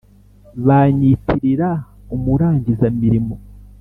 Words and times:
banyitirira 0.65 1.69
umurangiza-mirimo. 2.15 3.35